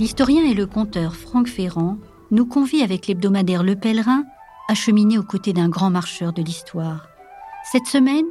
l'historien 0.00 0.44
et 0.44 0.54
le 0.54 0.66
conteur 0.66 1.14
Franck 1.14 1.46
Ferrand 1.46 1.98
nous 2.30 2.46
convie 2.46 2.82
avec 2.82 3.06
l'hebdomadaire 3.06 3.62
Le 3.62 3.76
Pèlerin 3.76 4.24
à 4.66 4.74
cheminer 4.74 5.18
aux 5.18 5.22
côtés 5.22 5.52
d'un 5.52 5.68
grand 5.68 5.90
marcheur 5.90 6.32
de 6.32 6.40
l'histoire. 6.40 7.06
Cette 7.70 7.86
semaine, 7.86 8.24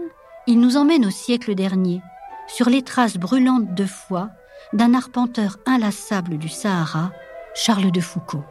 il 0.47 0.59
nous 0.59 0.77
emmène 0.77 1.05
au 1.05 1.11
siècle 1.11 1.53
dernier, 1.53 2.01
sur 2.47 2.69
les 2.69 2.81
traces 2.81 3.17
brûlantes 3.17 3.75
de 3.75 3.85
foi 3.85 4.29
d'un 4.73 4.95
arpenteur 4.95 5.57
inlassable 5.67 6.39
du 6.39 6.49
Sahara, 6.49 7.11
Charles 7.53 7.91
de 7.91 8.01
Foucault. 8.01 8.43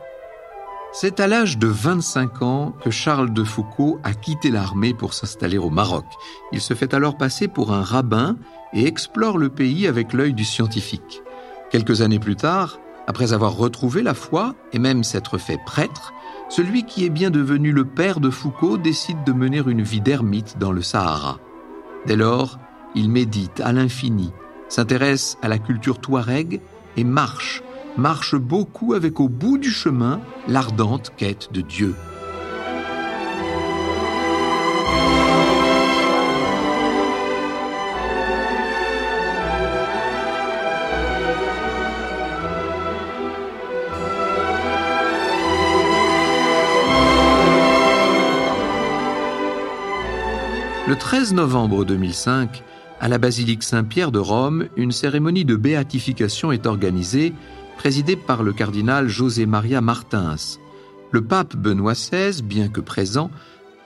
C'est 0.92 1.18
à 1.18 1.26
l'âge 1.26 1.58
de 1.58 1.66
25 1.66 2.42
ans 2.42 2.72
que 2.84 2.90
Charles 2.90 3.32
de 3.32 3.42
Foucault 3.42 3.98
a 4.04 4.14
quitté 4.14 4.50
l'armée 4.50 4.94
pour 4.94 5.12
s'installer 5.12 5.58
au 5.58 5.70
Maroc. 5.70 6.06
Il 6.52 6.60
se 6.60 6.74
fait 6.74 6.94
alors 6.94 7.16
passer 7.16 7.48
pour 7.48 7.72
un 7.72 7.82
rabbin 7.82 8.36
et 8.72 8.86
explore 8.86 9.38
le 9.38 9.48
pays 9.48 9.88
avec 9.88 10.12
l'œil 10.12 10.34
du 10.34 10.44
scientifique. 10.44 11.22
Quelques 11.70 12.00
années 12.00 12.20
plus 12.20 12.36
tard, 12.36 12.78
après 13.08 13.32
avoir 13.32 13.56
retrouvé 13.56 14.02
la 14.02 14.14
foi 14.14 14.54
et 14.72 14.78
même 14.78 15.02
s'être 15.02 15.38
fait 15.38 15.58
prêtre, 15.66 16.12
celui 16.48 16.84
qui 16.84 17.04
est 17.04 17.10
bien 17.10 17.30
devenu 17.30 17.72
le 17.72 17.84
père 17.84 18.20
de 18.20 18.30
Foucault 18.30 18.78
décide 18.78 19.24
de 19.24 19.32
mener 19.32 19.62
une 19.66 19.82
vie 19.82 20.00
d'ermite 20.00 20.58
dans 20.58 20.70
le 20.70 20.82
Sahara. 20.82 21.40
Dès 22.06 22.16
lors, 22.16 22.60
il 22.94 23.10
médite 23.10 23.60
à 23.60 23.72
l'infini, 23.72 24.30
s'intéresse 24.68 25.38
à 25.42 25.48
la 25.48 25.58
culture 25.58 25.98
touareg 25.98 26.60
et 26.96 27.04
marche 27.04 27.64
marche 27.96 28.36
beaucoup 28.36 28.94
avec 28.94 29.18
au 29.18 29.28
bout 29.28 29.58
du 29.58 29.70
chemin 29.70 30.20
l'ardente 30.46 31.12
quête 31.16 31.52
de 31.52 31.60
Dieu. 31.60 31.94
13 50.98 51.32
novembre 51.32 51.84
2005, 51.84 52.62
à 53.00 53.08
la 53.08 53.18
basilique 53.18 53.62
Saint-Pierre 53.62 54.10
de 54.10 54.18
Rome, 54.18 54.68
une 54.76 54.90
cérémonie 54.90 55.44
de 55.44 55.54
béatification 55.54 56.50
est 56.50 56.66
organisée 56.66 57.32
présidé 57.76 58.16
par 58.16 58.42
le 58.42 58.52
cardinal 58.52 59.08
José 59.08 59.46
Maria 59.46 59.80
Martins. 59.80 60.58
Le 61.12 61.22
pape 61.22 61.56
Benoît 61.56 61.94
XVI, 61.94 62.42
bien 62.42 62.68
que 62.68 62.80
présent, 62.80 63.30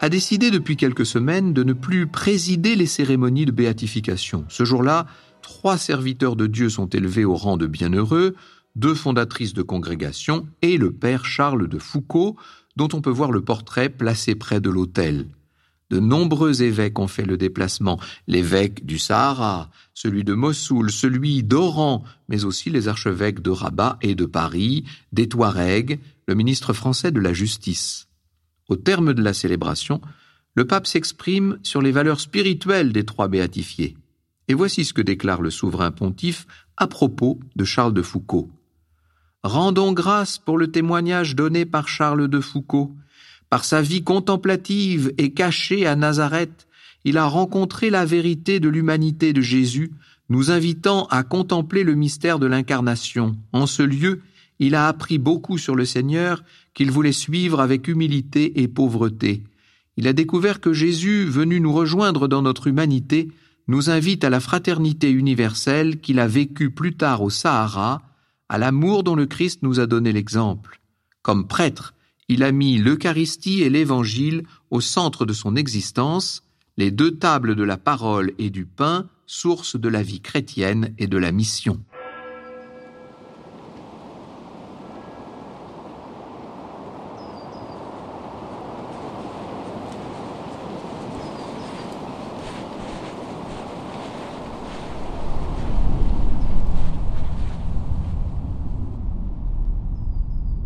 a 0.01 0.09
décidé 0.09 0.51
depuis 0.51 0.77
quelques 0.77 1.07
semaines 1.07 1.53
de 1.53 1.63
ne 1.63 1.75
plus 1.75 2.07
présider 2.07 2.75
les 2.75 2.87
cérémonies 2.87 3.45
de 3.45 3.53
béatification. 3.53 4.45
Ce 4.49 4.65
jour-là, 4.65 5.07
trois 5.43 5.77
serviteurs 5.77 6.35
de 6.35 6.47
Dieu 6.47 6.71
sont 6.71 6.89
élevés 6.89 7.27
au 7.27 7.37
rang 7.37 7.59
de 7.59 7.67
bienheureux, 7.67 8.35
deux 8.75 8.95
fondatrices 8.95 9.55
de 9.55 9.63
congrégation 9.63 10.47
et 10.63 10.79
le 10.79 10.91
père 10.91 11.27
Charles 11.27 11.69
de 11.69 11.79
Foucault, 11.79 12.37
dont 12.77 12.89
on 12.95 13.03
peut 13.03 13.11
voir 13.11 13.31
le 13.31 13.43
portrait 13.43 13.91
placé 13.91 14.35
près 14.35 14.61
de 14.61 14.71
l'autel. 14.71 15.27
De 15.93 16.01
nombreux 16.01 16.62
évêques 16.62 16.98
ont 16.98 17.07
fait 17.07 17.27
le 17.27 17.37
déplacement, 17.37 18.01
l'évêque 18.27 18.87
du 18.87 18.98
Sahara, 18.98 19.69
celui 19.93 20.25
de 20.25 20.33
Mossoul, 20.33 20.91
celui 20.91 21.43
d'Oran, 21.43 22.03
mais 22.31 22.47
aussi 22.47 22.71
les 22.71 22.89
archevêques 22.89 23.43
de 23.43 23.51
Rabat 23.51 23.99
et 24.01 24.15
de 24.15 24.25
Paris, 24.25 24.84
des 25.12 25.29
Touaregs, 25.29 26.01
le 26.27 26.34
ministre 26.34 26.73
français 26.73 27.12
de 27.12 27.21
la 27.21 27.34
Justice. 27.34 28.09
Au 28.71 28.77
terme 28.77 29.12
de 29.12 29.23
la 29.23 29.34
célébration, 29.34 30.01
le 30.55 30.67
pape 30.67 30.87
s'exprime 30.87 31.59
sur 31.62 31.83
les 31.83 31.93
valeurs 31.93 32.21
spirituelles 32.21 32.95
des 32.95 33.05
trois 33.05 33.28
béatifiés. 33.28 33.95
Et 34.49 34.55
voici 34.55 34.87
ce 34.87 34.95
que 34.95 35.03
déclare 35.03 35.43
le 35.43 35.50
souverain 35.50 35.91
pontife 35.91 36.47
à 36.78 36.87
propos 36.87 37.39
de 37.55 37.65
Charles 37.65 37.93
de 37.93 38.00
Foucault. 38.00 38.49
Rendons 39.43 39.93
grâce 39.93 40.39
pour 40.39 40.56
le 40.56 40.71
témoignage 40.71 41.37
donné 41.37 41.66
par 41.66 41.87
Charles 41.87 42.28
de 42.28 42.41
Foucault, 42.41 42.97
par 43.53 43.67
sa 43.67 43.83
vie 43.83 44.03
contemplative 44.03 45.13
et 45.19 45.35
cachée 45.35 45.85
à 45.87 45.95
Nazareth, 45.95 46.67
il 47.05 47.19
a 47.19 47.27
rencontré 47.27 47.91
la 47.91 48.07
vérité 48.07 48.61
de 48.61 48.71
l'humanité 48.71 49.35
de 49.35 49.43
Jésus, 49.43 49.93
nous 50.31 50.51
invitant 50.51 51.05
à 51.11 51.23
contempler 51.23 51.85
le 51.85 51.95
mystère 51.95 52.39
de 52.39 52.47
l'incarnation. 52.47 53.37
En 53.53 53.67
ce 53.67 53.83
lieu, 53.83 54.23
il 54.59 54.75
a 54.75 54.89
appris 54.89 55.19
beaucoup 55.19 55.59
sur 55.59 55.75
le 55.75 55.85
Seigneur 55.85 56.43
qu'il 56.73 56.91
voulait 56.91 57.13
suivre 57.13 57.61
avec 57.61 57.89
humilité 57.89 58.63
et 58.63 58.69
pauvreté. 58.69 59.43
Il 59.99 60.09
a 60.09 60.15
découvert 60.15 60.59
que 60.59 60.73
Jésus, 60.73 61.27
venu 61.27 61.61
nous 61.61 61.75
rejoindre 61.75 62.29
dans 62.29 62.41
notre 62.41 62.69
humanité, 62.69 63.29
nous 63.69 63.91
invite 63.91 64.25
à 64.25 64.31
la 64.31 64.41
fraternité 64.41 65.11
universelle 65.11 66.01
qu'il 66.01 66.21
a 66.21 66.27
vécue 66.27 66.71
plus 66.71 66.95
tard 66.95 67.21
au 67.21 67.29
Sahara, 67.29 68.01
à 68.49 68.57
l'amour 68.57 69.05
dont 69.05 69.15
le 69.15 69.27
Christ 69.27 69.63
nous 69.63 69.79
a 69.79 69.84
donné 69.84 70.11
l'exemple. 70.11 70.81
Comme 71.21 71.47
prêtre, 71.47 71.93
il 72.32 72.43
a 72.43 72.50
mis 72.50 72.78
l'Eucharistie 72.78 73.60
et 73.60 73.69
l'Évangile 73.69 74.44
au 74.70 74.81
centre 74.81 75.26
de 75.26 75.34
son 75.34 75.54
existence, 75.54 76.43
les 76.78 76.91
deux 76.91 77.19
tables 77.19 77.54
de 77.54 77.62
la 77.62 77.76
parole 77.76 78.32
et 78.38 78.48
du 78.48 78.65
pain, 78.65 79.06
source 79.26 79.78
de 79.78 79.88
la 79.91 80.03
vie 80.03 80.22
chrétienne 80.22 80.94
et 80.97 81.06
de 81.09 81.19
la 81.19 81.31
mission. 81.31 81.78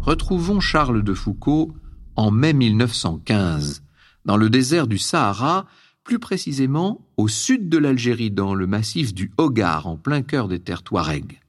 Retrouvons 0.06 0.60
Charles 0.60 1.02
de 1.02 1.14
Foucault 1.14 1.74
en 2.14 2.30
mai 2.30 2.52
1915, 2.52 3.82
dans 4.24 4.36
le 4.36 4.48
désert 4.48 4.86
du 4.86 4.98
Sahara, 4.98 5.66
plus 6.04 6.20
précisément 6.20 7.04
au 7.16 7.26
sud 7.26 7.68
de 7.68 7.76
l'Algérie, 7.76 8.30
dans 8.30 8.54
le 8.54 8.68
massif 8.68 9.12
du 9.12 9.32
Hogar, 9.36 9.88
en 9.88 9.96
plein 9.96 10.22
cœur 10.22 10.46
des 10.46 10.60
terres 10.60 10.84
Touareg. 10.84 11.40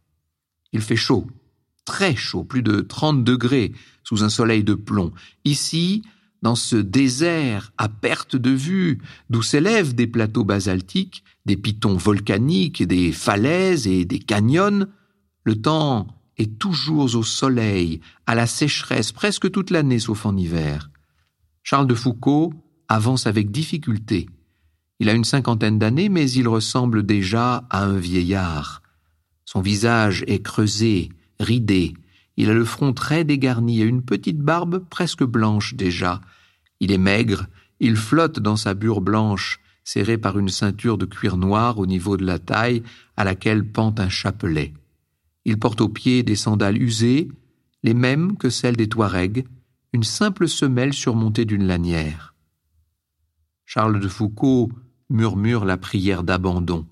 Il 0.74 0.82
fait 0.82 0.96
chaud, 0.96 1.28
très 1.86 2.16
chaud, 2.16 2.44
plus 2.44 2.64
de 2.64 2.82
30 2.82 3.24
degrés, 3.24 3.74
sous 4.04 4.24
un 4.24 4.30
soleil 4.30 4.64
de 4.64 4.74
plomb. 4.74 5.12
Ici, 5.46 6.02
dans 6.42 6.56
ce 6.56 6.78
désert 6.78 7.72
à 7.78 7.90
perte 7.90 8.36
de 8.36 8.50
vue, 8.50 8.98
d'où 9.30 9.44
s'élèvent 9.44 9.94
des 9.94 10.08
plateaux 10.08 10.46
basaltiques, 10.46 11.24
des 11.46 11.58
pitons 11.58 11.96
volcaniques, 11.96 12.82
des 12.82 13.12
falaises 13.12 13.86
et 13.86 14.04
des 14.04 14.20
canyons, 14.20 14.88
le 15.44 15.62
temps 15.62 16.17
et 16.38 16.48
toujours 16.48 17.16
au 17.16 17.24
soleil, 17.24 18.02
à 18.26 18.36
la 18.36 18.48
sécheresse, 18.48 19.12
presque 19.12 19.52
toute 19.52 19.72
l'année 19.72 20.00
sauf 20.00 20.26
en 20.26 20.36
hiver. 20.36 20.90
Charles 21.64 21.88
de 21.88 21.96
Foucault 21.96 22.54
avance 22.88 23.28
avec 23.28 23.52
difficulté. 23.52 24.28
Il 25.00 25.10
a 25.10 25.14
une 25.14 25.24
cinquantaine 25.24 25.80
d'années, 25.80 26.10
mais 26.10 26.30
il 26.32 26.48
ressemble 26.48 27.06
déjà 27.06 27.66
à 27.70 27.84
un 27.84 27.98
vieillard. 27.98 28.82
Son 29.46 29.62
visage 29.62 30.24
est 30.28 30.42
creusé, 30.42 31.10
ridé. 31.40 31.94
Il 32.36 32.50
a 32.50 32.54
le 32.54 32.66
front 32.66 32.94
très 32.94 33.24
dégarni 33.24 33.82
et 33.82 33.86
une 33.86 34.04
petite 34.04 34.40
barbe 34.40 34.84
presque 34.90 35.24
blanche 35.24 35.76
déjà. 35.76 36.22
Il 36.80 36.92
est 36.92 36.98
maigre, 36.98 37.48
il 37.80 37.96
flotte 37.96 38.40
dans 38.40 38.56
sa 38.56 38.74
bure 38.74 39.02
blanche, 39.02 39.60
serrée 39.84 40.18
par 40.18 40.38
une 40.38 40.50
ceinture 40.50 40.98
de 40.98 41.06
cuir 41.06 41.38
noir 41.38 41.78
au 41.80 41.86
niveau 41.86 42.18
de 42.18 42.26
la 42.26 42.40
taille 42.40 42.84
à 43.16 43.24
laquelle 43.24 43.66
pend 43.66 43.94
un 43.98 44.10
chapelet. 44.10 44.74
Il 45.48 45.58
porte 45.58 45.80
aux 45.80 45.88
pieds 45.88 46.24
des 46.24 46.36
sandales 46.36 46.80
usées, 46.80 47.32
les 47.82 47.94
mêmes 47.94 48.36
que 48.36 48.50
celles 48.50 48.76
des 48.76 48.90
Touaregs, 48.90 49.48
une 49.94 50.04
simple 50.04 50.50
semelle 50.50 50.94
surmontée 50.94 51.46
d'une 51.46 51.66
lanière. 51.66 52.36
Charles 53.64 54.02
de 54.02 54.10
Foucault 54.10 54.70
murmure 55.10 55.64
la 55.64 55.78
prière 55.78 56.24
d'abandon. 56.24 56.86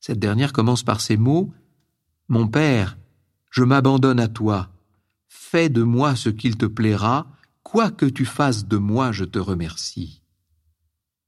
Cette 0.00 0.18
dernière 0.18 0.52
commence 0.52 0.82
par 0.82 1.00
ces 1.00 1.16
mots 1.16 1.54
Mon 2.26 2.48
Père, 2.48 2.98
je 3.52 3.62
m'abandonne 3.62 4.18
à 4.18 4.26
toi. 4.26 4.72
Fais 5.28 5.68
de 5.68 5.84
moi 5.84 6.16
ce 6.16 6.28
qu'il 6.28 6.56
te 6.56 6.66
plaira, 6.66 7.30
quoi 7.62 7.92
que 7.92 8.06
tu 8.06 8.24
fasses 8.24 8.66
de 8.66 8.78
moi, 8.78 9.12
je 9.12 9.24
te 9.24 9.38
remercie. 9.38 10.22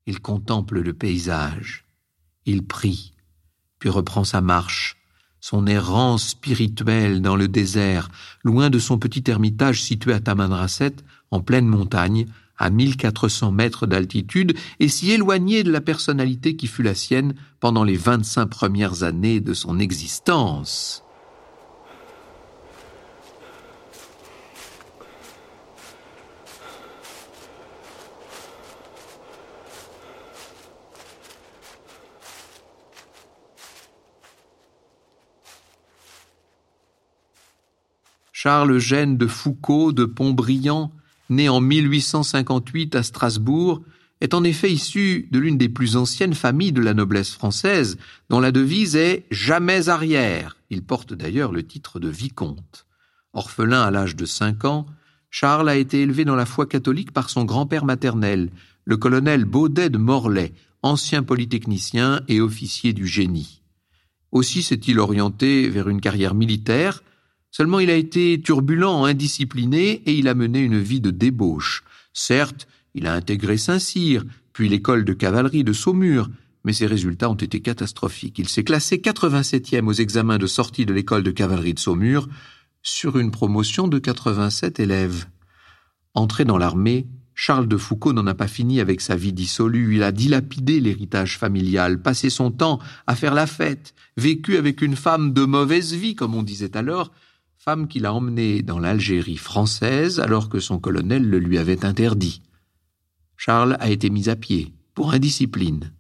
Il 0.07 0.21
contemple 0.21 0.81
le 0.81 0.93
paysage, 0.93 1.87
il 2.47 2.67
prie, 2.67 3.15
puis 3.79 3.91
reprend 3.91 4.25
sa 4.25 4.41
marche, 4.41 4.98
son 5.49 5.67
errance 5.67 6.29
spirituelle 6.29 7.23
dans 7.23 7.35
le 7.35 7.49
désert, 7.49 8.11
loin 8.45 8.69
de 8.69 8.79
son 8.79 8.99
petit 8.99 9.25
ermitage 9.31 9.81
situé 9.81 10.13
à 10.13 10.21
Tamanrasset, 10.21 10.97
en 11.31 11.41
pleine 11.41 11.65
montagne, 11.65 12.27
à 12.59 12.69
1400 12.69 13.51
mètres 13.53 13.87
d'altitude, 13.87 14.55
et 14.79 14.89
si 14.89 15.11
éloigné 15.11 15.63
de 15.63 15.73
la 15.73 15.81
personnalité 15.81 16.55
qui 16.55 16.67
fut 16.67 16.83
la 16.83 16.95
sienne 16.95 17.35
pendant 17.61 17.83
les 17.83 17.97
vingt-cinq 17.97 18.49
premières 18.49 19.05
années 19.05 19.41
de 19.41 19.55
son 19.55 19.79
existence. 19.79 21.03
Charles 38.41 38.71
Eugène 38.71 39.17
de 39.17 39.27
Foucault 39.27 39.91
de 39.91 40.05
Pontbriand, 40.05 40.93
né 41.29 41.49
en 41.49 41.61
1858 41.61 42.95
à 42.95 43.03
Strasbourg, 43.03 43.83
est 44.21 44.33
en 44.33 44.45
effet 44.45 44.71
issu 44.71 45.27
de 45.33 45.41
l'une 45.41 45.59
des 45.59 45.69
plus 45.69 45.97
anciennes 45.97 46.35
familles 46.35 46.71
de 46.71 46.81
la 46.81 46.95
noblesse 46.95 47.33
française, 47.33 47.99
dont 48.31 48.39
la 48.39 48.53
devise 48.53 48.95
est 48.95 49.27
Jamais 49.33 49.89
arrière. 49.89 50.57
Il 50.71 50.85
porte 50.85 51.15
d'ailleurs 51.15 51.51
le 51.51 51.67
titre 51.67 51.99
de 51.99 52.09
vicomte. 52.09 52.87
Orphelin 53.33 53.83
à 53.83 53.91
l'âge 53.91 54.15
de 54.15 54.25
cinq 54.25 54.65
ans, 54.65 54.87
Charles 55.31 55.69
a 55.69 55.75
été 55.75 56.03
élevé 56.03 56.25
dans 56.25 56.37
la 56.37 56.47
foi 56.47 56.67
catholique 56.67 57.11
par 57.11 57.31
son 57.31 57.45
grand-père 57.45 57.85
maternel, 57.85 58.51
le 58.85 58.97
colonel 58.97 59.47
Baudet 59.47 59.91
de 59.91 59.99
Morlaix, 59.99 60.55
ancien 60.83 61.25
polytechnicien 61.25 62.21
et 62.29 62.41
officier 62.41 62.93
du 62.93 63.09
génie. 63.09 63.63
Aussi 64.31 64.63
s'est-il 64.63 65.01
orienté 65.01 65.69
vers 65.69 65.89
une 65.89 66.01
carrière 66.01 66.37
militaire, 66.37 67.03
seulement 67.51 67.81
il 67.81 67.91
a 67.91 67.97
été 67.97 68.41
turbulent, 68.41 69.05
indiscipliné, 69.05 70.03
et 70.07 70.15
il 70.15 70.29
a 70.29 70.35
mené 70.35 70.61
une 70.61 70.79
vie 70.79 71.01
de 71.01 71.11
débauche. 71.11 71.85
Certes, 72.13 72.69
il 72.95 73.07
a 73.07 73.15
intégré 73.15 73.57
Saint-Cyr, 73.57 74.25
puis 74.53 74.69
l'école 74.69 75.05
de 75.05 75.13
cavalerie 75.13 75.65
de 75.65 75.73
Saumur, 75.73 76.29
mais 76.65 76.73
ses 76.73 76.87
résultats 76.87 77.31
ont 77.31 77.35
été 77.35 77.61
catastrophiques. 77.61 78.39
Il 78.39 78.49
s'est 78.49 78.65
classé 78.65 78.99
87e 78.99 79.87
aux 79.87 79.93
examens 79.93 80.39
de 80.39 80.47
sortie 80.47 80.87
de 80.87 80.93
l'école 80.93 81.23
de 81.23 81.31
cavalerie 81.31 81.75
de 81.75 81.79
Saumur, 81.79 82.29
sur 82.83 83.19
une 83.19 83.31
promotion 83.31 83.89
de 83.89 83.99
87 83.99 84.81
élèves. 84.81 85.27
Entré 86.15 86.45
dans 86.45 86.59
l'armée, 86.59 87.07
Charles 87.35 87.69
de 87.69 87.77
Foucault 87.77 88.13
n'en 88.13 88.27
a 88.27 88.35
pas 88.35 88.49
fini 88.49 88.81
avec 88.81 89.01
sa 89.01 89.15
vie 89.15 89.33
dissolue, 89.33 89.95
il 89.95 90.03
a 90.03 90.11
dilapidé 90.11 90.81
l'héritage 90.81 91.39
familial, 91.39 92.03
passé 92.03 92.31
son 92.31 92.51
temps 92.51 92.81
à 93.07 93.15
faire 93.15 93.35
la 93.35 93.47
fête, 93.47 93.95
vécu 94.17 94.57
avec 94.57 94.83
une 94.83 94.97
femme 94.97 95.33
de 95.33 95.45
mauvaise 95.45 95.95
vie, 95.95 96.17
comme 96.17 96.35
on 96.35 96.43
disait 96.43 96.77
alors, 96.77 97.13
femme 97.69 97.87
qu'il 97.87 98.07
a 98.07 98.15
emmenée 98.15 98.63
dans 98.63 98.79
l'Algérie 98.79 99.37
française 99.37 100.21
alors 100.21 100.49
que 100.49 100.59
son 100.59 100.79
colonel 100.79 101.29
le 101.29 101.39
lui 101.39 101.59
avait 101.59 101.85
interdit. 101.85 102.41
Charles 103.37 103.77
a 103.79 103.91
été 103.91 104.09
mis 104.09 104.31
à 104.31 104.37
pied, 104.37 104.73
pour 104.95 105.13
indiscipline. 105.13 105.93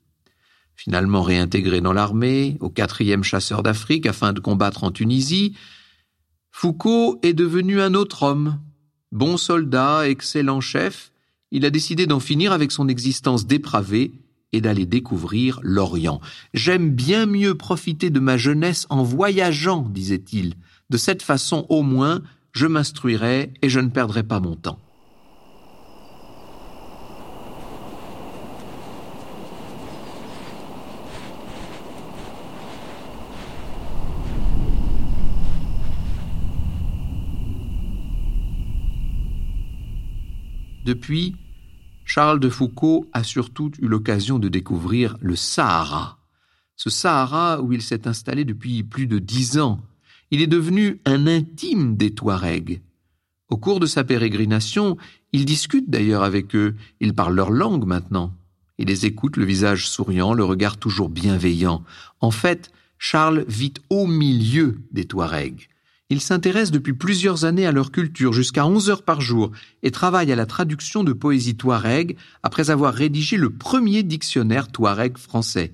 Finalement 0.77 1.21
réintégré 1.21 1.83
dans 1.83 1.93
l'armée, 1.93 2.57
au 2.61 2.71
quatrième 2.71 3.23
chasseur 3.23 3.63
d'Afrique 3.63 4.07
afin 4.07 4.33
de 4.33 4.41
combattre 4.41 4.83
en 4.83 4.91
Tunisie, 4.91 5.57
Foucault 6.53 7.19
est 7.23 7.35
devenu 7.35 7.83
un 7.83 7.93
autre 7.93 8.23
homme. 8.23 8.59
Bon 9.13 9.37
soldat, 9.37 10.09
excellent 10.09 10.63
chef, 10.63 11.13
il 11.51 11.67
a 11.67 11.71
décidé 11.71 12.07
d'en 12.07 12.19
finir 12.19 12.53
avec 12.53 12.73
son 12.73 12.89
existence 12.89 13.47
dépravée 13.47 14.13
et 14.55 14.63
d'aller 14.63 14.87
découvrir 14.87 15.61
l'Orient. 15.63 16.23
J'aime 16.55 16.89
bien 16.89 17.27
mieux 17.27 17.55
profiter 17.55 18.09
de 18.09 18.21
ma 18.21 18.39
jeunesse 18.39 18.87
en 18.89 19.03
voyageant, 19.03 19.83
disait-il. 19.83 20.55
De 20.91 20.97
cette 20.97 21.23
façon, 21.23 21.67
au 21.69 21.83
moins, 21.83 22.23
je 22.53 22.67
m'instruirai 22.67 23.53
et 23.61 23.69
je 23.69 23.79
ne 23.79 23.91
perdrai 23.91 24.23
pas 24.23 24.41
mon 24.41 24.57
temps. 24.57 24.79
Depuis, 40.87 41.37
Charles 42.07 42.41
de 42.41 42.49
Foucault 42.49 43.07
a 43.13 43.23
surtout 43.23 43.71
eu 43.79 43.89
l'occasion 43.89 44.39
de 44.39 44.49
découvrir 44.49 45.19
le 45.21 45.37
Sahara. 45.37 46.17
Ce 46.77 46.89
Sahara 46.89 47.61
où 47.61 47.75
il 47.75 47.83
s'est 47.83 48.09
installé 48.09 48.47
depuis 48.47 48.83
plus 48.85 49.07
de 49.07 49.19
dix 49.19 49.59
ans. 49.59 49.83
Il 50.31 50.43
est 50.43 50.47
devenu 50.47 51.01
un 51.05 51.27
intime 51.27 51.97
des 51.97 52.11
Touaregs. 52.11 52.81
Au 53.49 53.57
cours 53.57 53.81
de 53.81 53.87
sa 53.87 54.05
pérégrination, 54.05 54.99
il 55.33 55.47
discute 55.47 55.89
d'ailleurs 55.89 56.23
avec 56.23 56.55
eux, 56.55 56.75
il 57.01 57.15
parle 57.15 57.35
leur 57.35 57.51
langue 57.51 57.87
maintenant. 57.87 58.35
Il 58.79 58.89
les 58.89 59.07
écoute, 59.07 59.37
le 59.37 59.47
visage 59.47 59.89
souriant, 59.89 60.35
le 60.35 60.45
regard 60.45 60.77
toujours 60.77 61.09
bienveillant. 61.09 61.83
En 62.21 62.31
fait, 62.31 62.71
Charles 62.99 63.45
vit 63.49 63.75
au 63.89 64.07
milieu 64.07 64.79
des 64.93 65.05
Touaregs. 65.05 65.69
Il 66.11 66.21
s'intéresse 66.23 66.71
depuis 66.71 66.95
plusieurs 66.95 67.45
années 67.45 67.67
à 67.67 67.73
leur 67.73 67.91
culture, 67.91 68.33
jusqu'à 68.33 68.67
11 68.67 68.89
heures 68.89 69.03
par 69.03 69.21
jour, 69.21 69.51
et 69.83 69.91
travaille 69.91 70.33
à 70.33 70.37
la 70.37 70.47
traduction 70.47 71.05
de 71.05 71.13
poésie 71.13 71.57
touareg 71.57 72.17
après 72.43 72.71
avoir 72.71 72.95
rédigé 72.95 73.37
le 73.37 73.51
premier 73.51 74.03
dictionnaire 74.03 74.69
touareg 74.69 75.19
français. 75.19 75.73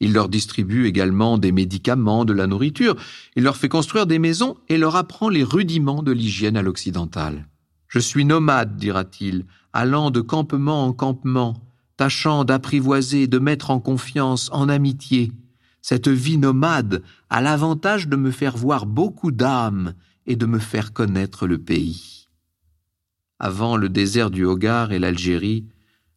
Il 0.00 0.12
leur 0.12 0.28
distribue 0.28 0.86
également 0.86 1.38
des 1.38 1.52
médicaments, 1.52 2.24
de 2.24 2.32
la 2.32 2.46
nourriture, 2.46 2.96
il 3.34 3.44
leur 3.44 3.56
fait 3.56 3.68
construire 3.68 4.06
des 4.06 4.18
maisons 4.18 4.56
et 4.68 4.76
leur 4.76 4.96
apprend 4.96 5.28
les 5.28 5.44
rudiments 5.44 6.02
de 6.02 6.12
l'hygiène 6.12 6.56
à 6.56 6.62
l'occidentale. 6.62 7.48
Je 7.88 7.98
suis 7.98 8.24
nomade, 8.24 8.76
dira-t-il, 8.76 9.46
allant 9.72 10.10
de 10.10 10.20
campement 10.20 10.84
en 10.84 10.92
campement, 10.92 11.54
tâchant 11.96 12.44
d'apprivoiser, 12.44 13.26
de 13.26 13.38
mettre 13.38 13.70
en 13.70 13.80
confiance, 13.80 14.50
en 14.52 14.68
amitié. 14.68 15.32
Cette 15.80 16.08
vie 16.08 16.38
nomade 16.38 17.02
a 17.30 17.40
l'avantage 17.40 18.08
de 18.08 18.16
me 18.16 18.30
faire 18.30 18.56
voir 18.56 18.86
beaucoup 18.86 19.30
d'âmes 19.30 19.94
et 20.26 20.36
de 20.36 20.44
me 20.44 20.58
faire 20.58 20.92
connaître 20.92 21.46
le 21.46 21.58
pays. 21.58 22.26
Avant 23.38 23.76
le 23.76 23.88
désert 23.88 24.30
du 24.30 24.44
Hogar 24.44 24.92
et 24.92 24.98
l'Algérie, 24.98 25.66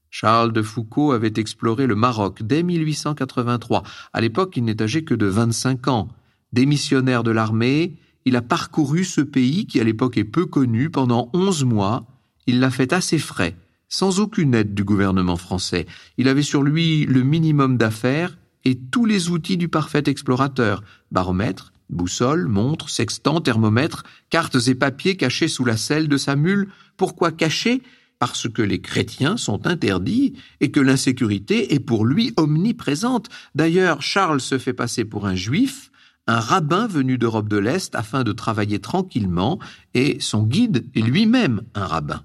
Charles 0.10 0.54
de 0.54 0.62
Foucault 0.62 1.12
avait 1.12 1.34
exploré 1.38 1.88
le 1.88 1.96
Maroc 1.96 2.42
dès 2.42 2.64
1883. 2.64 3.84
À 4.14 4.22
l'époque, 4.22 4.58
il 4.58 4.66
n'est 4.66 4.82
âgé 4.82 5.04
que 5.04 5.14
de 5.14 5.28
25 5.28 5.88
ans. 5.88 6.10
Démissionnaire 6.52 7.24
de 7.24 7.32
l'armée, 7.32 7.98
il 8.26 8.36
a 8.36 8.42
parcouru 8.42 9.04
ce 9.04 9.22
pays 9.22 9.66
qui 9.66 9.80
à 9.80 9.84
l'époque 9.84 10.18
est 10.18 10.24
peu 10.24 10.46
connu 10.46 10.90
pendant 10.90 11.30
onze 11.34 11.64
mois. 11.64 12.06
Il 12.48 12.60
l'a 12.60 12.72
fait 12.72 12.92
assez 12.92 13.20
frais, 13.20 13.56
sans 13.88 14.20
aucune 14.20 14.56
aide 14.56 14.74
du 14.74 14.84
gouvernement 14.84 15.38
français. 15.38 15.86
Il 16.18 16.28
avait 16.28 16.42
sur 16.42 16.64
lui 16.64 17.06
le 17.06 17.24
minimum 17.24 17.78
d'affaires 17.78 18.38
et 18.66 18.76
tous 18.76 19.06
les 19.06 19.30
outils 19.30 19.58
du 19.58 19.70
parfait 19.70 20.04
explorateur, 20.08 20.84
baromètre, 21.12 21.72
boussole, 21.90 22.48
montre, 22.48 22.90
sextant, 22.90 23.42
thermomètre, 23.42 24.04
cartes 24.30 24.68
et 24.68 24.76
papiers 24.76 25.18
cachés 25.18 25.48
sous 25.48 25.66
la 25.66 25.78
selle 25.78 26.08
de 26.08 26.18
sa 26.18 26.36
mule. 26.36 26.70
Pourquoi 26.98 27.32
cachés 27.32 27.82
Parce 28.20 28.50
que 28.50 28.62
les 28.62 28.82
chrétiens 28.82 29.38
sont 29.38 29.66
interdits 29.66 30.34
et 30.60 30.72
que 30.72 30.80
l'insécurité 30.80 31.74
est 31.74 31.80
pour 31.80 32.06
lui 32.06 32.34
omniprésente. 32.38 33.30
D'ailleurs, 33.56 34.02
Charles 34.02 34.42
se 34.42 34.58
fait 34.58 34.74
passer 34.74 35.06
pour 35.06 35.26
un 35.26 35.36
juif, 35.36 35.92
un 36.28 36.40
rabbin 36.40 36.88
venu 36.88 37.18
d'Europe 37.18 37.50
de 37.50 37.58
l'Est 37.58 37.96
afin 37.96 38.24
de 38.24 38.34
travailler 38.34 38.80
tranquillement, 38.80 39.60
et 39.94 40.18
son 40.20 40.44
guide 40.44 40.86
est 40.94 41.02
lui-même 41.02 41.62
un 41.74 41.86
rabbin 41.86 42.24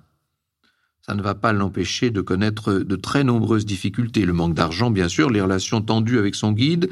ça 1.07 1.15
ne 1.15 1.23
va 1.23 1.35
pas 1.35 1.53
l'empêcher 1.53 2.11
de 2.11 2.23
connaître 2.23 2.73
de 2.73 2.97
très 2.97 3.25
nombreuses 3.25 3.67
difficultés. 3.67 4.25
Le 4.25 4.33
manque 4.33 4.55
d'argent, 4.55 4.91
bien 4.91 5.09
sûr, 5.09 5.29
les 5.29 5.43
relations 5.43 5.83
tendues 5.83 6.19
avec 6.19 6.35
son 6.35 6.53
guide, 6.53 6.89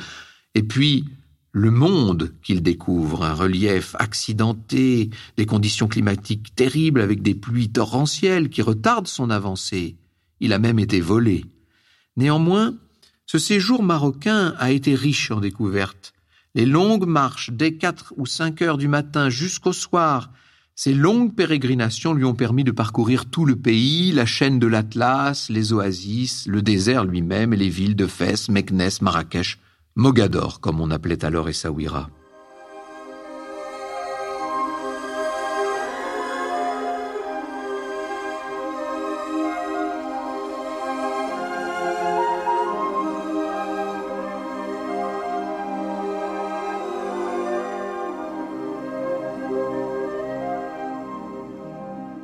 et 0.54 0.62
puis 0.62 1.06
le 1.52 1.71
monde 1.71 2.32
qu'il 2.42 2.62
découvre, 2.62 3.25
un 3.25 3.35
relief 3.35 3.94
accidenté, 3.99 5.11
des 5.37 5.47
conditions 5.47 5.87
climatiques 5.87 6.54
terribles 6.54 7.00
avec 7.00 7.23
des 7.23 7.35
pluies 7.35 7.71
torrentielles 7.71 8.49
qui 8.49 8.62
retardent 8.62 9.06
son 9.06 9.30
avancée. 9.30 9.97
Il 10.40 10.52
a 10.52 10.59
même 10.59 10.78
été 10.78 11.00
volé. 11.00 11.44
Néanmoins, 12.16 12.75
ce 13.26 13.38
séjour 13.38 13.82
marocain 13.82 14.54
a 14.59 14.71
été 14.71 14.94
riche 14.94 15.30
en 15.30 15.40
découvertes. 15.40 16.14
Les 16.54 16.66
longues 16.66 17.06
marches 17.06 17.50
dès 17.50 17.75
quatre 17.75 18.12
ou 18.16 18.26
cinq 18.26 18.62
heures 18.62 18.78
du 18.78 18.88
matin 18.88 19.30
jusqu'au 19.30 19.73
soir 19.73 20.30
ces 20.75 20.94
longues 20.94 21.35
pérégrinations 21.35 22.14
lui 22.14 22.25
ont 22.25 22.35
permis 22.35 22.64
de 22.64 22.71
parcourir 22.71 23.26
tout 23.26 23.44
le 23.44 23.56
pays, 23.56 24.11
la 24.11 24.25
chaîne 24.25 24.59
de 24.59 24.66
l'Atlas, 24.66 25.50
les 25.50 25.73
oasis, 25.73 26.47
le 26.47 26.62
désert 26.62 27.04
lui-même 27.04 27.52
et 27.52 27.59
les 27.59 27.68
villes 27.68 27.94
de 27.94 28.06
Fès, 28.06 28.49
Meknès, 28.49 29.02
Marrakech, 29.02 29.59
Mogador, 29.94 30.61
comme 30.61 30.80
on 30.80 30.90
appelait 30.90 31.22
alors 31.22 31.50
Essaouira. 31.50 32.08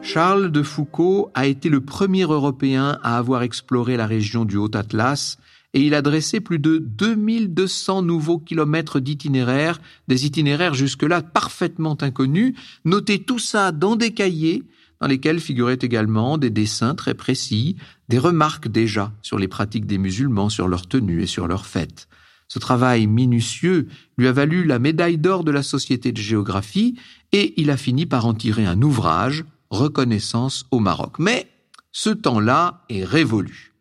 Charles 0.01 0.51
de 0.51 0.63
Foucault 0.63 1.31
a 1.35 1.45
été 1.47 1.69
le 1.69 1.83
premier 1.83 2.23
Européen 2.23 2.99
à 3.03 3.19
avoir 3.19 3.43
exploré 3.43 3.99
la 3.99 4.07
région 4.07 4.47
du 4.47 4.57
Haut 4.57 4.75
Atlas 4.75 5.37
et 5.75 5.83
il 5.83 5.95
a 5.95 6.03
dressé 6.03 6.41
plus 6.41 6.59
de 6.59 6.79
2200 6.79 8.03
nouveaux 8.03 8.39
kilomètres 8.39 9.01
d'itinéraires, 9.01 9.81
des 10.09 10.27
itinéraires 10.27 10.75
jusque-là 10.75 11.23
parfaitement 11.23 11.97
inconnus, 12.01 12.55
notés 12.85 13.23
tout 13.23 13.39
ça 13.39 13.73
dans 13.73 13.97
des 13.97 14.13
cahiers 14.13 14.65
dans 15.01 15.07
lesquels 15.07 15.41
figuraient 15.41 15.79
également 15.81 16.39
des 16.39 16.51
dessins 16.51 16.95
très 16.95 17.15
précis, 17.15 17.77
des 18.09 18.19
remarques 18.19 18.69
déjà 18.69 19.13
sur 19.23 19.39
les 19.39 19.49
pratiques 19.49 19.87
des 19.87 19.99
musulmans, 19.99 20.49
sur 20.49 20.69
leur 20.69 20.87
tenue 20.89 21.23
et 21.23 21.27
sur 21.27 21.47
leurs 21.47 21.67
fêtes. 21.67 22.09
Ce 22.49 22.59
travail 22.59 23.07
minutieux 23.07 23.89
lui 24.17 24.27
a 24.27 24.33
valu 24.33 24.65
la 24.65 24.79
médaille 24.79 25.19
d'or 25.19 25.45
de 25.45 25.51
la 25.51 25.63
Société 25.63 26.13
de 26.13 26.21
géographie 26.21 26.99
et 27.33 27.61
il 27.61 27.71
a 27.71 27.77
fini 27.77 28.07
par 28.07 28.27
en 28.27 28.35
tirer 28.35 28.67
un 28.67 28.81
ouvrage, 28.83 29.45
Reconnaissance 29.71 30.65
au 30.71 30.81
Maroc. 30.81 31.19
Mais 31.19 31.47
ce 31.93 32.09
temps-là 32.09 32.85
est 32.89 33.05
révolu. 33.05 33.75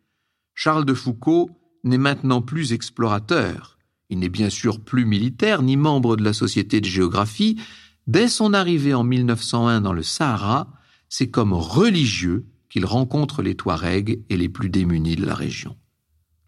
Charles 0.54 0.84
de 0.84 0.92
Foucault 0.92 1.50
n'est 1.84 1.98
maintenant 1.98 2.42
plus 2.42 2.72
explorateur. 2.72 3.78
Il 4.10 4.18
n'est 4.18 4.28
bien 4.28 4.50
sûr 4.50 4.80
plus 4.80 5.04
militaire 5.04 5.62
ni 5.62 5.76
membre 5.76 6.16
de 6.16 6.24
la 6.24 6.32
Société 6.32 6.80
de 6.80 6.86
géographie. 6.86 7.60
Dès 8.06 8.28
son 8.28 8.54
arrivée 8.54 8.94
en 8.94 9.04
1901 9.04 9.82
dans 9.82 9.92
le 9.92 10.02
Sahara, 10.02 10.72
c'est 11.08 11.30
comme 11.30 11.52
religieux 11.52 12.46
qu'il 12.68 12.86
rencontre 12.86 13.42
les 13.42 13.54
Touaregs 13.54 14.20
et 14.28 14.36
les 14.36 14.48
plus 14.48 14.70
démunis 14.70 15.16
de 15.16 15.26
la 15.26 15.34
région. 15.34 15.76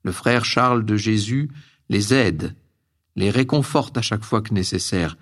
Le 0.03 0.13
frère 0.13 0.45
Charles 0.45 0.85
de 0.85 0.97
Jésus 0.97 1.51
les 1.89 2.15
aide, 2.15 2.55
les 3.17 3.31
réconforte 3.31 3.99
à 3.99 4.03
chaque 4.03 4.25
fois 4.25 4.41
que 4.41 4.55
nécessaire. 4.55 5.17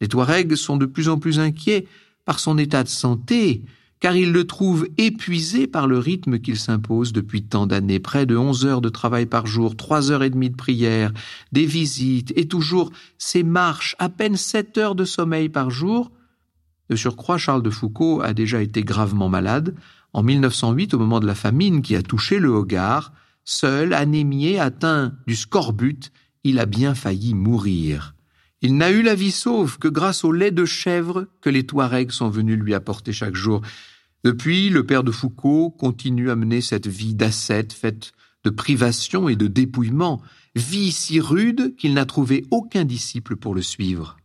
Les 0.00 0.08
Touaregs 0.08 0.56
sont 0.56 0.76
de 0.76 0.86
plus 0.86 1.08
en 1.08 1.18
plus 1.18 1.38
inquiets 1.38 1.86
par 2.24 2.40
son 2.40 2.58
état 2.58 2.82
de 2.82 2.88
santé, 2.88 3.62
car 4.04 4.16
ils 4.16 4.32
le 4.32 4.46
trouvent 4.46 4.86
épuisé 4.98 5.66
par 5.66 5.86
le 5.86 5.98
rythme 5.98 6.38
qu'il 6.38 6.58
s'impose 6.58 7.14
depuis 7.14 7.42
tant 7.42 7.66
d'années, 7.66 8.00
près 8.00 8.26
de 8.26 8.36
onze 8.36 8.66
heures 8.66 8.82
de 8.82 8.90
travail 8.90 9.24
par 9.24 9.46
jour, 9.46 9.78
trois 9.78 10.10
heures 10.10 10.22
et 10.22 10.28
demie 10.28 10.50
de 10.50 10.56
prière, 10.56 11.10
des 11.52 11.64
visites, 11.64 12.30
et 12.36 12.46
toujours 12.46 12.90
ces 13.16 13.42
marches, 13.42 13.96
à 13.98 14.10
peine 14.10 14.36
sept 14.36 14.76
heures 14.76 14.94
de 14.94 15.06
sommeil 15.06 15.48
par 15.48 15.70
jour. 15.70 16.12
De 16.90 16.96
surcroît, 16.96 17.38
Charles 17.38 17.62
de 17.62 17.70
Foucault 17.70 18.20
a 18.20 18.34
déjà 18.34 18.60
été 18.60 18.82
gravement 18.82 19.30
malade. 19.30 19.74
En 20.12 20.22
1908, 20.22 20.92
au 20.92 20.98
moment 20.98 21.18
de 21.18 21.26
la 21.26 21.34
famine 21.34 21.80
qui 21.80 21.96
a 21.96 22.02
touché 22.02 22.40
le 22.40 22.50
Hogar, 22.50 23.14
Seul, 23.46 23.94
anémié, 23.94 24.60
atteint 24.60 25.14
du 25.26 25.34
scorbut, 25.34 26.12
il 26.44 26.58
a 26.58 26.66
bien 26.66 26.94
failli 26.94 27.32
mourir. 27.32 28.14
Il 28.60 28.76
n'a 28.76 28.90
eu 28.90 29.00
la 29.00 29.14
vie 29.14 29.30
sauve 29.30 29.78
que 29.78 29.88
grâce 29.88 30.24
au 30.24 30.32
lait 30.32 30.50
de 30.50 30.66
chèvre 30.66 31.26
que 31.40 31.48
les 31.48 31.64
Touaregs 31.64 32.10
sont 32.10 32.28
venus 32.28 32.58
lui 32.58 32.74
apporter 32.74 33.12
chaque 33.12 33.34
jour. 33.34 33.62
Depuis, 34.24 34.70
le 34.70 34.86
père 34.86 35.04
de 35.04 35.10
Foucault 35.10 35.68
continue 35.68 36.30
à 36.30 36.36
mener 36.36 36.62
cette 36.62 36.86
vie 36.86 37.14
d'ascète 37.14 37.74
faite 37.74 38.12
de 38.42 38.48
privation 38.48 39.28
et 39.28 39.36
de 39.36 39.48
dépouillement, 39.48 40.22
vie 40.54 40.92
si 40.92 41.20
rude 41.20 41.76
qu'il 41.76 41.92
n'a 41.92 42.06
trouvé 42.06 42.46
aucun 42.50 42.84
disciple 42.84 43.36
pour 43.36 43.54
le 43.54 43.60
suivre. 43.60 44.16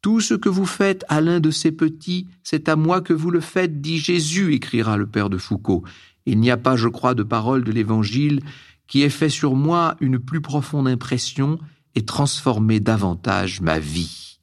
Tout 0.00 0.20
ce 0.20 0.32
que 0.32 0.48
vous 0.48 0.64
faites 0.66 1.04
à 1.08 1.20
l'un 1.20 1.40
de 1.40 1.50
ces 1.50 1.72
petits, 1.72 2.26
c'est 2.42 2.70
à 2.70 2.76
moi 2.76 3.02
que 3.02 3.12
vous 3.12 3.30
le 3.30 3.40
faites, 3.40 3.82
dit 3.82 3.98
Jésus, 3.98 4.54
écrira 4.54 4.96
le 4.96 5.06
père 5.06 5.28
de 5.28 5.38
Foucault. 5.38 5.84
Il 6.24 6.40
n'y 6.40 6.50
a 6.50 6.56
pas, 6.56 6.76
je 6.76 6.88
crois, 6.88 7.14
de 7.14 7.22
parole 7.22 7.64
de 7.64 7.72
l'Évangile 7.72 8.40
qui 8.86 9.02
ait 9.02 9.10
fait 9.10 9.28
sur 9.28 9.56
moi 9.56 9.96
une 10.00 10.18
plus 10.18 10.40
profonde 10.40 10.88
impression 10.88 11.58
et 11.94 12.04
transformé 12.04 12.80
davantage 12.80 13.60
ma 13.60 13.78
vie. 13.78 14.38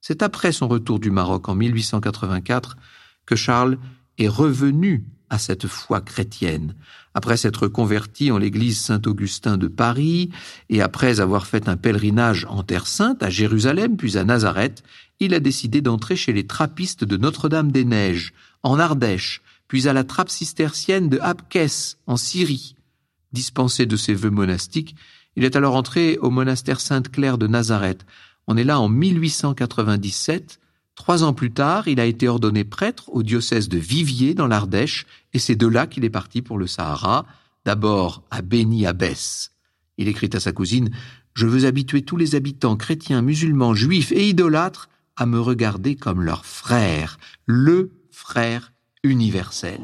C'est 0.00 0.22
après 0.22 0.50
son 0.50 0.66
retour 0.66 0.98
du 0.98 1.12
Maroc 1.12 1.48
en 1.48 1.54
1884 1.54 2.76
que 3.24 3.36
Charles 3.36 3.78
est 4.22 4.28
revenu 4.28 5.04
à 5.30 5.38
cette 5.38 5.66
foi 5.66 6.00
chrétienne. 6.00 6.74
Après 7.14 7.36
s'être 7.36 7.66
converti 7.68 8.30
en 8.30 8.38
l'église 8.38 8.78
Saint-Augustin 8.78 9.56
de 9.56 9.66
Paris 9.66 10.30
et 10.68 10.82
après 10.82 11.20
avoir 11.20 11.46
fait 11.46 11.68
un 11.68 11.76
pèlerinage 11.76 12.46
en 12.50 12.62
Terre 12.62 12.86
Sainte 12.86 13.22
à 13.22 13.30
Jérusalem 13.30 13.96
puis 13.96 14.18
à 14.18 14.24
Nazareth, 14.24 14.82
il 15.20 15.34
a 15.34 15.40
décidé 15.40 15.80
d'entrer 15.80 16.16
chez 16.16 16.32
les 16.32 16.46
trappistes 16.46 17.04
de 17.04 17.16
Notre-Dame-des-Neiges, 17.16 18.34
en 18.62 18.78
Ardèche, 18.78 19.40
puis 19.68 19.88
à 19.88 19.92
la 19.92 20.04
trappe 20.04 20.30
cistercienne 20.30 21.08
de 21.08 21.18
Abkes, 21.20 21.96
en 22.06 22.16
Syrie. 22.16 22.74
Dispensé 23.32 23.86
de 23.86 23.96
ses 23.96 24.14
vœux 24.14 24.30
monastiques, 24.30 24.96
il 25.36 25.44
est 25.44 25.56
alors 25.56 25.76
entré 25.76 26.18
au 26.18 26.28
monastère 26.28 26.80
Sainte-Claire 26.80 27.38
de 27.38 27.46
Nazareth. 27.46 28.04
On 28.46 28.56
est 28.56 28.64
là 28.64 28.78
en 28.78 28.88
1897. 28.88 30.58
Trois 30.94 31.24
ans 31.24 31.32
plus 31.32 31.52
tard, 31.52 31.88
il 31.88 32.00
a 32.00 32.04
été 32.04 32.28
ordonné 32.28 32.64
prêtre 32.64 33.08
au 33.12 33.22
diocèse 33.22 33.68
de 33.68 33.78
Viviers 33.78 34.34
dans 34.34 34.46
l'Ardèche, 34.46 35.06
et 35.32 35.38
c'est 35.38 35.56
de 35.56 35.66
là 35.66 35.86
qu'il 35.86 36.04
est 36.04 36.10
parti 36.10 36.42
pour 36.42 36.58
le 36.58 36.66
Sahara, 36.66 37.26
d'abord 37.64 38.22
à 38.30 38.42
Beni 38.42 38.86
Abbès. 38.86 39.52
Il 39.96 40.08
écrit 40.08 40.30
à 40.32 40.40
sa 40.40 40.52
cousine 40.52 40.90
Je 41.34 41.46
veux 41.46 41.64
habituer 41.64 42.02
tous 42.02 42.16
les 42.16 42.34
habitants 42.34 42.76
chrétiens, 42.76 43.22
musulmans, 43.22 43.74
juifs 43.74 44.12
et 44.12 44.28
idolâtres 44.28 44.88
à 45.16 45.26
me 45.26 45.40
regarder 45.40 45.96
comme 45.96 46.22
leur 46.22 46.44
frère, 46.44 47.18
le 47.46 47.90
frère 48.10 48.72
universel. 49.02 49.80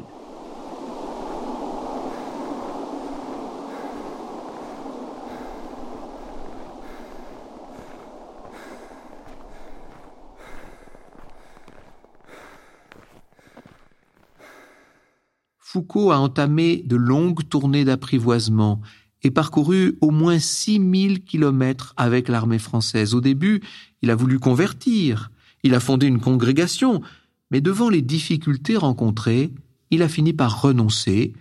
Foucault 15.71 16.11
a 16.11 16.17
entamé 16.17 16.81
de 16.87 16.95
longues 16.95 17.47
tournées 17.47 17.85
d'apprivoisement 17.85 18.81
et 19.21 19.29
parcouru 19.29 19.99
au 20.01 20.09
moins 20.09 20.39
6000 20.39 21.23
kilomètres 21.23 21.93
avec 21.95 22.27
l'armée 22.27 22.57
française. 22.57 23.13
Au 23.13 23.21
début, 23.21 23.61
il 24.01 24.09
a 24.09 24.15
voulu 24.15 24.39
convertir, 24.39 25.29
il 25.61 25.75
a 25.75 25.79
fondé 25.79 26.07
une 26.07 26.19
congrégation, 26.19 27.03
mais 27.51 27.61
devant 27.61 27.87
les 27.87 28.01
difficultés 28.01 28.77
rencontrées, 28.77 29.51
il 29.91 30.01
a 30.01 30.09
fini 30.09 30.33
par 30.33 30.59
renoncer, 30.59 31.33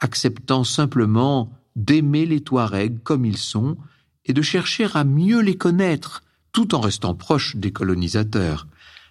acceptant 0.00 0.64
simplement 0.64 1.52
d'aimer 1.76 2.24
les 2.24 2.40
Touaregs 2.40 3.02
comme 3.02 3.26
ils 3.26 3.36
sont 3.36 3.76
et 4.24 4.32
de 4.32 4.40
chercher 4.40 4.86
à 4.94 5.04
mieux 5.04 5.42
les 5.42 5.58
connaître, 5.58 6.22
tout 6.52 6.74
en 6.74 6.80
restant 6.80 7.14
proche 7.14 7.56
des 7.56 7.70
colonisateurs. 7.70 8.66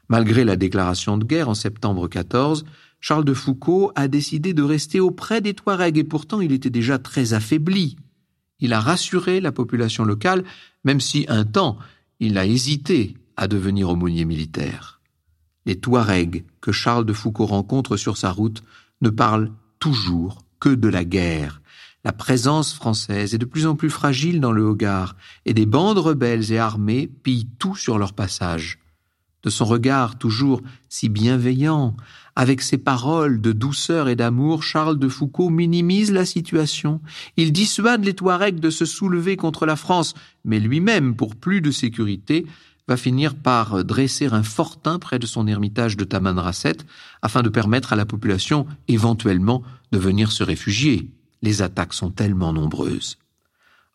Malgré 0.10 0.44
la 0.44 0.56
déclaration 0.56 1.20
de 1.20 1.26
guerre 1.26 1.50
en 1.50 1.54
septembre 1.54 2.08
14, 2.08 2.66
Charles 3.04 3.26
de 3.26 3.34
Foucault 3.34 3.92
a 3.96 4.08
décidé 4.08 4.54
de 4.54 4.64
rester 4.64 5.02
auprès 5.02 5.42
des 5.42 5.54
Touaregs 5.54 5.98
et 5.98 6.06
pourtant 6.06 6.40
il 6.40 6.54
était 6.54 6.70
déjà 6.70 7.00
très 7.00 7.34
affaibli. 7.34 7.98
Il 8.62 8.72
a 8.72 8.80
rassuré 8.80 9.42
la 9.42 9.52
population 9.52 10.06
locale, 10.06 10.46
même 10.86 11.02
si 11.02 11.26
un 11.28 11.44
temps 11.44 11.78
il 12.22 12.38
a 12.38 12.46
hésité 12.46 13.18
à 13.36 13.50
devenir 13.50 13.90
aumônier 13.90 14.24
militaire. 14.24 15.02
Les 15.66 15.76
Touaregs 15.76 16.46
que 16.62 16.72
Charles 16.72 17.06
de 17.06 17.12
Foucault 17.12 17.46
rencontre 17.46 17.98
sur 17.98 18.16
sa 18.16 18.32
route 18.32 18.64
ne 19.02 19.10
parlent 19.10 19.52
toujours 19.80 20.46
que 20.62 20.70
de 20.70 20.88
la 20.88 21.04
guerre. 21.04 21.62
La 22.06 22.14
présence 22.14 22.74
française 22.74 23.36
est 23.36 23.38
de 23.38 23.44
plus 23.44 23.68
en 23.68 23.76
plus 23.76 23.90
fragile 23.90 24.40
dans 24.40 24.54
le 24.54 24.64
Hogar, 24.64 25.18
et 25.44 25.54
des 25.54 25.66
bandes 25.66 25.98
rebelles 25.98 26.54
et 26.54 26.58
armées 26.58 27.08
pillent 27.08 27.50
tout 27.60 27.76
sur 27.76 27.98
leur 27.98 28.14
passage. 28.14 28.80
De 29.44 29.50
son 29.50 29.66
regard 29.66 30.18
toujours 30.18 30.62
si 30.90 31.10
bienveillant, 31.10 31.96
avec 32.36 32.62
ses 32.62 32.78
paroles 32.78 33.42
de 33.42 33.52
douceur 33.52 34.08
et 34.08 34.16
d'amour, 34.16 34.64
Charles 34.64 34.98
de 34.98 35.08
Foucault 35.08 35.50
minimise 35.50 36.12
la 36.12 36.26
situation. 36.26 37.02
Il 37.38 37.52
dissuade 37.52 38.04
les 38.04 38.14
Touaregs 38.14 38.60
de 38.60 38.70
se 38.70 38.86
soulever 38.86 39.38
contre 39.38 39.66
la 39.66 39.76
France, 39.76 40.16
mais 40.44 40.60
lui-même, 40.60 41.16
pour 41.16 41.36
plus 41.36 41.62
de 41.62 41.72
sécurité, 41.72 42.46
va 42.88 42.98
finir 42.98 43.36
par 43.36 43.86
dresser 43.86 44.28
un 44.28 44.44
fortin 44.44 45.00
près 45.00 45.20
de 45.20 45.26
son 45.26 45.48
ermitage 45.48 45.96
de 45.96 46.04
Tamanrasset 46.04 46.78
afin 47.22 47.42
de 47.42 47.50
permettre 47.50 47.94
à 47.94 47.96
la 47.96 48.06
population 48.06 48.66
éventuellement 48.88 49.64
de 49.92 49.98
venir 49.98 50.32
se 50.32 50.44
réfugier. 50.44 51.10
Les 51.42 51.62
attaques 51.62 51.94
sont 51.94 52.10
tellement 52.10 52.52
nombreuses. 52.52 53.18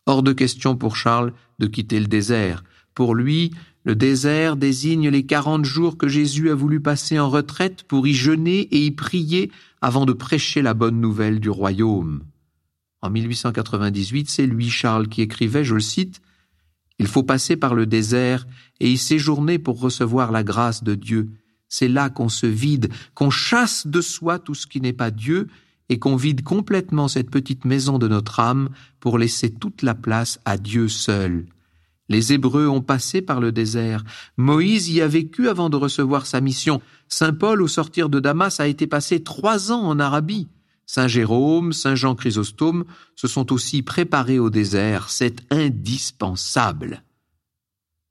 Hors 0.05 0.23
de 0.23 0.33
question 0.33 0.75
pour 0.75 0.95
Charles 0.95 1.33
de 1.59 1.67
quitter 1.67 1.99
le 1.99 2.07
désert. 2.07 2.63
Pour 2.93 3.15
lui, 3.15 3.51
le 3.85 3.95
désert 3.95 4.55
désigne 4.55 5.09
les 5.09 5.25
quarante 5.25 5.65
jours 5.65 5.97
que 5.97 6.07
Jésus 6.07 6.49
a 6.49 6.55
voulu 6.55 6.79
passer 6.79 7.17
en 7.17 7.29
retraite 7.29 7.83
pour 7.83 8.07
y 8.07 8.13
jeûner 8.13 8.61
et 8.71 8.85
y 8.85 8.91
prier 8.91 9.51
avant 9.81 10.05
de 10.05 10.13
prêcher 10.13 10.61
la 10.61 10.73
bonne 10.73 10.99
nouvelle 10.99 11.39
du 11.39 11.49
royaume. 11.49 12.23
En 13.01 13.09
1898, 13.09 14.29
c'est 14.29 14.45
lui, 14.45 14.69
Charles, 14.69 15.07
qui 15.07 15.21
écrivait, 15.21 15.63
je 15.63 15.75
le 15.75 15.79
cite, 15.79 16.21
il 16.99 17.07
faut 17.07 17.23
passer 17.23 17.55
par 17.55 17.73
le 17.73 17.85
désert 17.85 18.45
et 18.81 18.91
y 18.91 18.97
séjourner 18.97 19.57
pour 19.57 19.79
recevoir 19.79 20.31
la 20.31 20.43
grâce 20.43 20.83
de 20.83 20.95
Dieu. 20.95 21.29
C'est 21.69 21.87
là 21.87 22.09
qu'on 22.09 22.29
se 22.29 22.45
vide, 22.45 22.91
qu'on 23.13 23.29
chasse 23.29 23.87
de 23.87 24.01
soi 24.01 24.37
tout 24.37 24.55
ce 24.55 24.67
qui 24.67 24.81
n'est 24.81 24.93
pas 24.93 25.11
Dieu 25.11 25.47
et 25.87 25.97
qu'on 25.97 26.17
vide 26.17 26.43
complètement 26.43 27.07
cette 27.07 27.31
petite 27.31 27.63
maison 27.63 27.97
de 27.97 28.07
notre 28.07 28.39
âme 28.39 28.69
pour 28.99 29.17
laisser 29.17 29.49
toute 29.49 29.81
la 29.81 29.95
place 29.95 30.39
à 30.45 30.57
Dieu 30.57 30.89
seul. 30.89 31.45
Les 32.09 32.33
Hébreux 32.33 32.67
ont 32.67 32.81
passé 32.81 33.21
par 33.21 33.39
le 33.39 33.51
désert. 33.51 34.03
Moïse 34.35 34.89
y 34.89 35.01
a 35.01 35.07
vécu 35.07 35.47
avant 35.47 35.69
de 35.69 35.77
recevoir 35.77 36.25
sa 36.25 36.41
mission. 36.41 36.81
Saint 37.07 37.33
Paul, 37.33 37.61
au 37.61 37.67
sortir 37.67 38.09
de 38.09 38.19
Damas, 38.19 38.59
a 38.59 38.67
été 38.67 38.87
passé 38.87 39.23
trois 39.23 39.71
ans 39.71 39.83
en 39.83 39.99
Arabie. 39.99 40.47
Saint 40.87 41.07
Jérôme, 41.07 41.71
Saint 41.71 41.93
Jean 41.93 42.15
Chrysostome 42.15 42.83
se 43.15 43.27
sont 43.27 43.53
aussi 43.53 43.83
préparés 43.83 44.39
au 44.39 44.49
désert, 44.49 45.11
c'est 45.11 45.45
indispensable. 45.53 47.03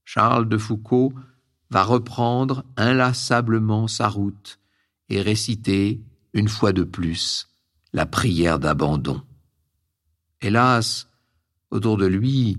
Charles 0.04 0.48
de 0.48 0.56
Foucault 0.56 1.12
va 1.70 1.82
reprendre 1.82 2.64
inlassablement 2.76 3.88
sa 3.88 4.08
route 4.08 4.60
et 5.08 5.20
réciter, 5.20 6.00
une 6.34 6.48
fois 6.48 6.72
de 6.72 6.84
plus, 6.84 7.48
la 7.92 8.06
prière 8.06 8.60
d'abandon. 8.60 9.22
Hélas, 10.40 11.08
autour 11.72 11.96
de 11.96 12.06
lui, 12.06 12.58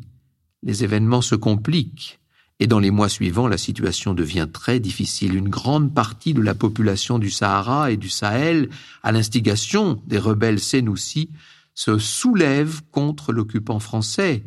les 0.63 0.83
événements 0.83 1.21
se 1.21 1.35
compliquent 1.35 2.19
et 2.59 2.67
dans 2.67 2.79
les 2.79 2.91
mois 2.91 3.07
suivants, 3.07 3.47
la 3.47 3.57
situation 3.57 4.13
devient 4.13 4.47
très 4.51 4.81
difficile. 4.81 5.35
Une 5.35 5.47
grande 5.47 5.93
partie 5.93 6.33
de 6.33 6.41
la 6.41 6.53
population 6.53 7.17
du 7.17 7.29
Sahara 7.29 7.91
et 7.91 7.97
du 7.97 8.09
Sahel, 8.09 8.69
à 9.01 9.13
l'instigation 9.13 10.01
des 10.07 10.17
rebelles 10.17 10.59
sénoussis, 10.59 11.29
se 11.73 11.97
soulève 11.97 12.81
contre 12.91 13.31
l'occupant 13.31 13.79
français. 13.79 14.43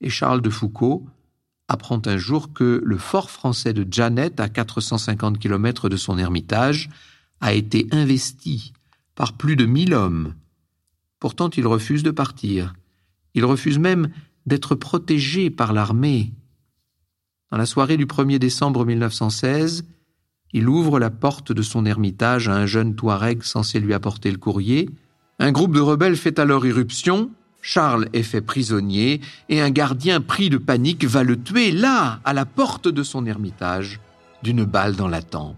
Et 0.00 0.10
Charles 0.10 0.42
de 0.42 0.50
Foucault 0.50 1.06
apprend 1.68 2.02
un 2.06 2.16
jour 2.16 2.52
que 2.52 2.82
le 2.84 2.98
fort 2.98 3.30
français 3.30 3.72
de 3.72 3.86
Janet, 3.88 4.40
à 4.40 4.48
450 4.48 5.38
km 5.38 5.88
de 5.88 5.96
son 5.96 6.18
ermitage, 6.18 6.90
a 7.40 7.52
été 7.52 7.86
investi 7.92 8.72
par 9.14 9.34
plus 9.34 9.54
de 9.54 9.66
mille 9.66 9.94
hommes. 9.94 10.34
Pourtant, 11.20 11.50
il 11.50 11.66
refuse 11.66 12.02
de 12.02 12.10
partir. 12.10 12.74
Il 13.34 13.44
refuse 13.44 13.78
même 13.78 14.10
d'être 14.46 14.74
protégé 14.74 15.50
par 15.50 15.72
l'armée. 15.72 16.32
Dans 17.50 17.58
la 17.58 17.66
soirée 17.66 17.96
du 17.96 18.06
1er 18.06 18.38
décembre 18.38 18.84
1916, 18.84 19.84
il 20.52 20.68
ouvre 20.68 20.98
la 20.98 21.10
porte 21.10 21.52
de 21.52 21.62
son 21.62 21.84
ermitage 21.84 22.48
à 22.48 22.54
un 22.54 22.66
jeune 22.66 22.94
Touareg 22.94 23.42
censé 23.42 23.80
lui 23.80 23.92
apporter 23.94 24.30
le 24.30 24.38
courrier. 24.38 24.88
Un 25.38 25.52
groupe 25.52 25.74
de 25.74 25.80
rebelles 25.80 26.16
fait 26.16 26.38
alors 26.38 26.66
irruption, 26.66 27.30
Charles 27.60 28.08
est 28.12 28.22
fait 28.22 28.40
prisonnier, 28.40 29.20
et 29.48 29.60
un 29.60 29.70
gardien 29.70 30.20
pris 30.20 30.50
de 30.50 30.58
panique 30.58 31.04
va 31.04 31.24
le 31.24 31.40
tuer 31.40 31.72
là, 31.72 32.20
à 32.24 32.32
la 32.32 32.46
porte 32.46 32.88
de 32.88 33.02
son 33.02 33.26
ermitage, 33.26 34.00
d'une 34.42 34.64
balle 34.64 34.94
dans 34.94 35.08
la 35.08 35.22
tempe. 35.22 35.56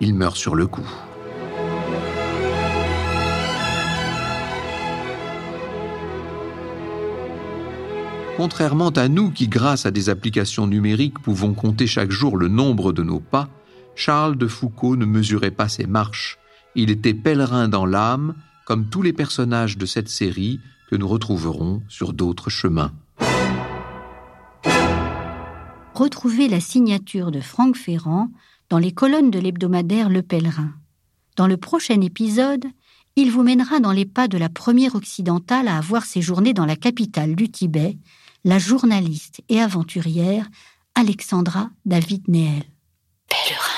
Il 0.00 0.14
meurt 0.14 0.36
sur 0.36 0.54
le 0.54 0.66
coup. 0.66 0.88
Contrairement 8.38 8.90
à 8.90 9.08
nous 9.08 9.32
qui, 9.32 9.48
grâce 9.48 9.84
à 9.84 9.90
des 9.90 10.10
applications 10.10 10.68
numériques, 10.68 11.18
pouvons 11.18 11.54
compter 11.54 11.88
chaque 11.88 12.12
jour 12.12 12.36
le 12.36 12.46
nombre 12.46 12.92
de 12.92 13.02
nos 13.02 13.18
pas, 13.18 13.48
Charles 13.96 14.38
de 14.38 14.46
Foucault 14.46 14.94
ne 14.94 15.06
mesurait 15.06 15.50
pas 15.50 15.68
ses 15.68 15.88
marches. 15.88 16.38
Il 16.76 16.88
était 16.88 17.14
pèlerin 17.14 17.66
dans 17.68 17.84
l'âme, 17.84 18.36
comme 18.64 18.88
tous 18.88 19.02
les 19.02 19.12
personnages 19.12 19.76
de 19.76 19.86
cette 19.86 20.08
série 20.08 20.60
que 20.88 20.94
nous 20.94 21.08
retrouverons 21.08 21.82
sur 21.88 22.12
d'autres 22.12 22.48
chemins. 22.48 22.92
Retrouvez 25.94 26.46
la 26.46 26.60
signature 26.60 27.32
de 27.32 27.40
Franck 27.40 27.74
Ferrand 27.74 28.30
dans 28.68 28.78
les 28.78 28.92
colonnes 28.92 29.32
de 29.32 29.40
l'hebdomadaire 29.40 30.08
Le 30.08 30.22
Pèlerin. 30.22 30.70
Dans 31.34 31.48
le 31.48 31.56
prochain 31.56 32.00
épisode, 32.02 32.66
il 33.16 33.32
vous 33.32 33.42
mènera 33.42 33.80
dans 33.80 33.90
les 33.90 34.06
pas 34.06 34.28
de 34.28 34.38
la 34.38 34.48
première 34.48 34.94
occidentale 34.94 35.66
à 35.66 35.76
avoir 35.76 36.04
séjourné 36.04 36.52
dans 36.52 36.66
la 36.66 36.76
capitale 36.76 37.34
du 37.34 37.50
Tibet, 37.50 37.96
la 38.48 38.58
journaliste 38.58 39.42
et 39.50 39.60
aventurière 39.60 40.48
Alexandra 40.94 41.68
David 41.84 42.28
Neel. 42.28 42.64
Pèlerin. 43.28 43.77